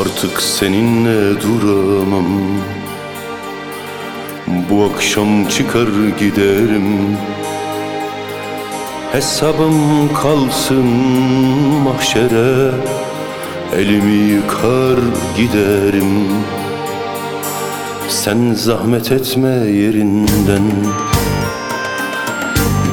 [0.00, 2.26] Artık seninle duramam.
[4.70, 7.16] Bu akşam çıkar giderim.
[9.12, 10.86] Hesabım kalsın
[11.84, 12.70] mahşere.
[13.76, 14.98] Elimi yıkar
[15.36, 16.28] giderim.
[18.08, 20.70] Sen zahmet etme yerinden.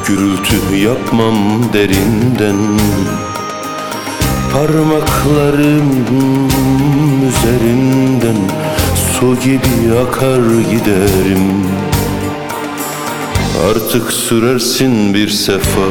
[0.06, 1.36] Gürültü yapmam
[1.72, 2.56] derinden
[4.52, 6.06] Parmaklarım
[7.28, 8.36] üzerinden
[8.94, 11.66] Su gibi akar giderim.
[13.70, 15.86] Artık sürersin bir sefa.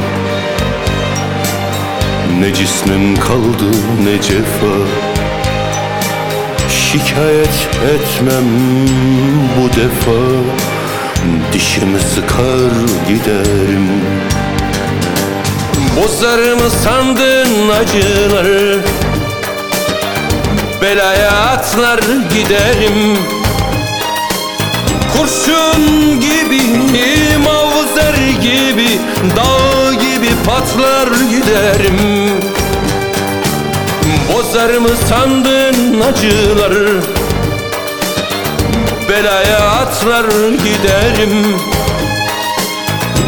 [2.40, 3.72] Ne cismim kaldı
[4.04, 4.76] ne cefa.
[6.70, 8.46] Şikayet etmem
[9.58, 10.22] bu defa.
[11.54, 12.72] Dişimi sıkar
[13.08, 13.88] giderim
[15.96, 18.80] Bozar mı sandın acıları
[20.82, 22.00] Belaya atlar
[22.34, 23.18] giderim.
[25.18, 26.62] Kurşun gibi,
[27.38, 29.00] mavzer gibi
[29.36, 32.30] Dağ gibi patlar giderim.
[34.34, 37.02] Bozar mı sandın acıları
[39.10, 41.58] Belaya atlar giderim.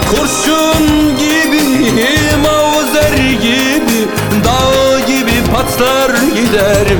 [0.09, 1.95] Kurşun gibi,
[6.53, 6.99] giderim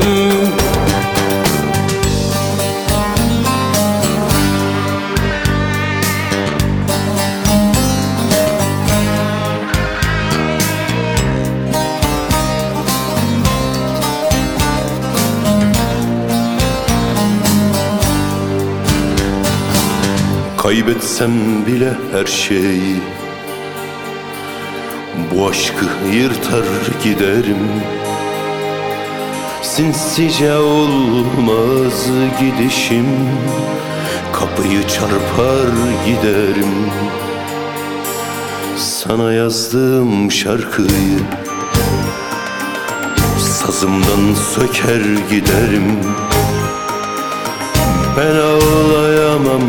[20.58, 21.31] Kaybetsem
[21.68, 22.96] bile her şeyi
[25.31, 26.66] Bu aşkı yırtar
[27.03, 27.58] giderim
[29.63, 32.07] Sinsice olmaz
[32.40, 33.06] gidişim.
[34.34, 35.68] Kapıyı çarpar
[36.06, 36.91] giderim.
[38.78, 41.19] Sana yazdığım şarkıyı
[43.40, 46.00] Sazımdan söker giderim.
[48.18, 49.62] Ben ağlayamam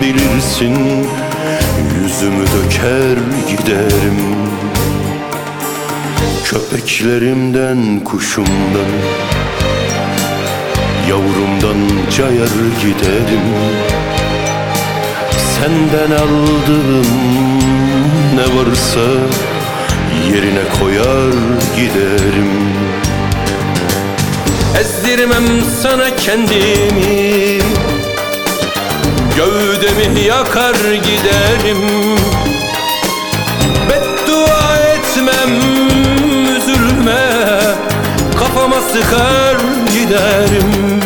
[0.00, 0.76] bilirsin
[2.02, 4.51] Yüzümü döker giderim
[6.52, 8.92] Köpeklerimden kuşumdan
[11.08, 12.50] Yavrumdan cayar
[12.82, 13.46] giderim.
[15.38, 17.06] Senden aldığım
[18.34, 19.00] ne varsa
[20.32, 21.32] Yerine koyar
[21.76, 22.72] giderim.
[24.80, 25.44] Ezdirmem
[25.82, 27.58] sana kendimi
[29.36, 32.11] Gövdemi yakar giderim
[39.02, 39.56] Sıkar
[39.92, 41.00] giderim.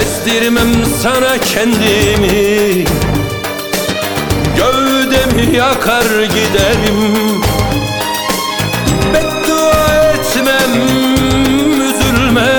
[0.00, 2.84] Ezdirmem sana kendimi.
[4.56, 7.40] Gövdemi yakar giderim.
[9.14, 10.82] Beddua etmem
[11.80, 12.50] üzülme.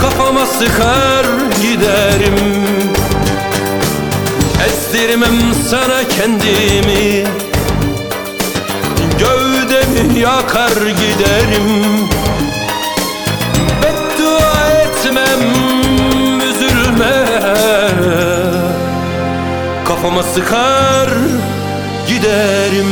[0.00, 1.26] Kafama sıkar
[1.62, 2.64] giderim.
[4.66, 7.24] Ezdirmem sana kendimi.
[9.18, 12.08] Gövdemi yakar giderim
[19.98, 21.10] Kafama sıkar
[22.08, 22.88] giderim